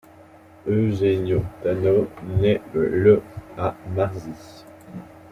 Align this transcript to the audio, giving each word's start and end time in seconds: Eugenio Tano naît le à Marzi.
Eugenio 0.65 1.43
Tano 1.61 2.07
naît 2.39 2.59
le 2.73 3.21
à 3.55 3.75
Marzi. 3.95 4.65